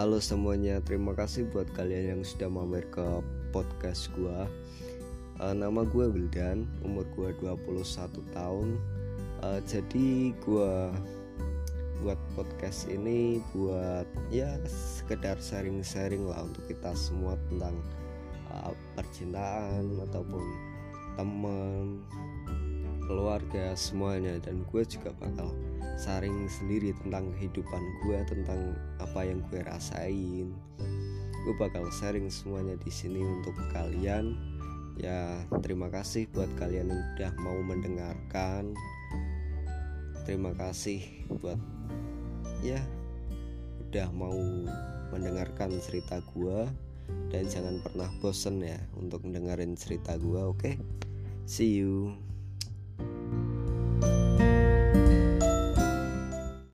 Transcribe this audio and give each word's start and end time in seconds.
Halo 0.00 0.16
semuanya, 0.16 0.80
terima 0.80 1.12
kasih 1.12 1.52
buat 1.52 1.68
kalian 1.76 2.16
yang 2.16 2.22
sudah 2.24 2.48
mampir 2.48 2.88
ke 2.88 3.04
podcast 3.52 4.08
gua. 4.16 4.48
Uh, 5.36 5.52
nama 5.52 5.84
gue 5.84 6.08
Wildan, 6.08 6.64
umur 6.80 7.04
gue 7.12 7.36
21 7.44 8.08
tahun. 8.32 8.80
Uh, 9.44 9.60
jadi 9.68 10.32
gua 10.40 10.88
buat 12.00 12.16
podcast 12.32 12.88
ini 12.88 13.44
buat 13.52 14.08
ya 14.32 14.56
sekedar 14.64 15.36
sharing-sharing 15.36 16.24
lah 16.24 16.48
untuk 16.48 16.64
kita 16.64 16.96
semua 16.96 17.36
tentang 17.52 17.76
uh, 18.56 18.72
percintaan 18.96 20.00
ataupun 20.08 20.44
teman 21.20 22.00
keluarga 23.10 23.74
semuanya 23.74 24.38
dan 24.38 24.62
gue 24.70 24.86
juga 24.86 25.10
bakal 25.18 25.50
saring 25.98 26.46
sendiri 26.46 26.94
tentang 27.02 27.34
kehidupan 27.34 27.82
gue 28.06 28.18
tentang 28.30 28.78
apa 29.02 29.26
yang 29.26 29.42
gue 29.50 29.66
rasain. 29.66 30.54
Gue 31.42 31.54
bakal 31.58 31.90
sharing 31.90 32.30
semuanya 32.30 32.78
di 32.78 32.86
sini 32.86 33.18
untuk 33.18 33.58
kalian. 33.74 34.38
Ya 34.94 35.42
terima 35.58 35.90
kasih 35.90 36.30
buat 36.30 36.46
kalian 36.54 36.94
yang 36.94 37.02
udah 37.18 37.32
mau 37.42 37.58
mendengarkan. 37.58 38.78
Terima 40.22 40.54
kasih 40.54 41.02
buat 41.42 41.58
ya 42.62 42.78
udah 43.90 44.06
mau 44.14 44.38
mendengarkan 45.10 45.74
cerita 45.82 46.22
gue. 46.30 46.70
Dan 47.34 47.50
jangan 47.50 47.82
pernah 47.82 48.06
bosen 48.22 48.62
ya 48.62 48.78
untuk 48.94 49.26
mendengarin 49.26 49.74
cerita 49.74 50.14
gue 50.14 50.38
oke? 50.38 50.62
Okay? 50.62 50.78
see 51.50 51.82
you 51.82 52.14